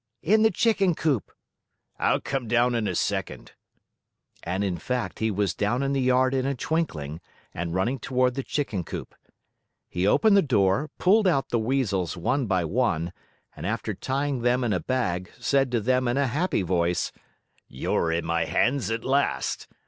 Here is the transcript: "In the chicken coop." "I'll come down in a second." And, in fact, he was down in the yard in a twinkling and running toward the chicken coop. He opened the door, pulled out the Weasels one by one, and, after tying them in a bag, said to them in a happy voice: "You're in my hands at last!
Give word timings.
"In 0.23 0.41
the 0.41 0.49
chicken 0.49 0.95
coop." 0.95 1.31
"I'll 1.99 2.19
come 2.19 2.47
down 2.47 2.73
in 2.73 2.87
a 2.87 2.95
second." 2.95 3.51
And, 4.41 4.63
in 4.63 4.79
fact, 4.79 5.19
he 5.19 5.29
was 5.29 5.53
down 5.53 5.83
in 5.83 5.93
the 5.93 6.01
yard 6.01 6.33
in 6.33 6.43
a 6.47 6.55
twinkling 6.55 7.21
and 7.53 7.75
running 7.75 7.99
toward 7.99 8.33
the 8.33 8.41
chicken 8.41 8.83
coop. 8.83 9.13
He 9.87 10.07
opened 10.07 10.35
the 10.35 10.41
door, 10.41 10.89
pulled 10.97 11.27
out 11.27 11.49
the 11.49 11.59
Weasels 11.59 12.17
one 12.17 12.47
by 12.47 12.65
one, 12.65 13.13
and, 13.55 13.67
after 13.67 13.93
tying 13.93 14.41
them 14.41 14.63
in 14.63 14.73
a 14.73 14.79
bag, 14.79 15.29
said 15.37 15.71
to 15.73 15.79
them 15.79 16.07
in 16.07 16.17
a 16.17 16.25
happy 16.25 16.63
voice: 16.63 17.11
"You're 17.67 18.11
in 18.11 18.25
my 18.25 18.45
hands 18.45 18.89
at 18.89 19.05
last! 19.05 19.67